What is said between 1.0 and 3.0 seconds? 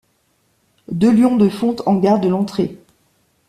lions de fonte en gardent l’entrée.